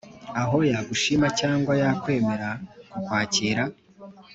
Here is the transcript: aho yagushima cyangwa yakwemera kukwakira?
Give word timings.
aho 0.41 0.57
yagushima 0.71 1.27
cyangwa 1.39 1.73
yakwemera 1.81 2.49
kukwakira? 2.91 3.63